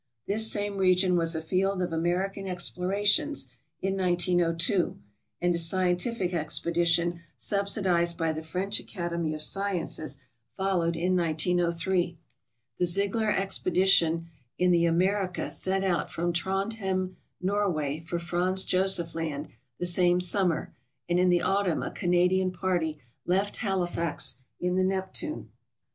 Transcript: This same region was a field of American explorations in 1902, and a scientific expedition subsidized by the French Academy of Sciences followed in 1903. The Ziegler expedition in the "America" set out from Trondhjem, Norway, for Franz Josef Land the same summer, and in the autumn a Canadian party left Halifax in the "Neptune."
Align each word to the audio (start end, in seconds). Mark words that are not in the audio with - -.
This 0.25 0.51
same 0.51 0.77
region 0.77 1.15
was 1.15 1.35
a 1.35 1.43
field 1.43 1.79
of 1.79 1.93
American 1.93 2.47
explorations 2.47 3.45
in 3.83 3.95
1902, 3.97 4.97
and 5.39 5.53
a 5.53 5.59
scientific 5.59 6.33
expedition 6.33 7.21
subsidized 7.37 8.17
by 8.17 8.31
the 8.33 8.41
French 8.41 8.79
Academy 8.79 9.31
of 9.35 9.43
Sciences 9.43 10.17
followed 10.57 10.95
in 10.95 11.15
1903. 11.15 12.17
The 12.79 12.85
Ziegler 12.87 13.29
expedition 13.29 14.25
in 14.57 14.71
the 14.71 14.85
"America" 14.85 15.51
set 15.51 15.83
out 15.83 16.09
from 16.09 16.33
Trondhjem, 16.33 17.15
Norway, 17.39 17.99
for 17.99 18.17
Franz 18.17 18.65
Josef 18.65 19.13
Land 19.13 19.49
the 19.77 19.85
same 19.85 20.19
summer, 20.19 20.73
and 21.07 21.19
in 21.19 21.29
the 21.29 21.43
autumn 21.43 21.83
a 21.83 21.91
Canadian 21.91 22.49
party 22.51 22.97
left 23.27 23.57
Halifax 23.57 24.37
in 24.59 24.77
the 24.77 24.83
"Neptune." 24.83 25.51